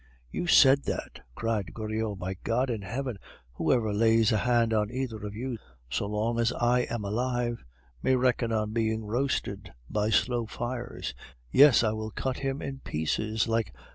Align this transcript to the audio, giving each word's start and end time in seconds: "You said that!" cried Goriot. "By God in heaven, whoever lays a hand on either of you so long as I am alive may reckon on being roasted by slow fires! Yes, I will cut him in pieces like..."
"You 0.31 0.47
said 0.47 0.85
that!" 0.85 1.19
cried 1.35 1.75
Goriot. 1.75 2.17
"By 2.17 2.33
God 2.43 2.71
in 2.71 2.81
heaven, 2.81 3.19
whoever 3.53 3.93
lays 3.93 4.31
a 4.31 4.37
hand 4.37 4.73
on 4.73 4.89
either 4.89 5.23
of 5.27 5.35
you 5.35 5.59
so 5.91 6.07
long 6.07 6.39
as 6.39 6.51
I 6.53 6.87
am 6.89 7.05
alive 7.05 7.63
may 8.01 8.15
reckon 8.15 8.51
on 8.51 8.73
being 8.73 9.05
roasted 9.05 9.71
by 9.91 10.09
slow 10.09 10.47
fires! 10.47 11.13
Yes, 11.51 11.83
I 11.83 11.91
will 11.91 12.09
cut 12.09 12.37
him 12.37 12.63
in 12.63 12.79
pieces 12.79 13.47
like..." 13.47 13.75